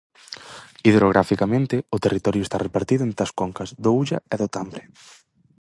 Hidrograficamente, 0.89 1.75
o 1.95 2.01
territorio 2.05 2.43
está 2.43 2.57
repartido 2.67 3.03
entre 3.05 3.23
as 3.27 3.35
concas 3.39 3.69
do 3.83 3.89
Ulla 4.01 4.19
e 4.33 4.35
do 4.41 4.47
Tambre. 4.55 4.83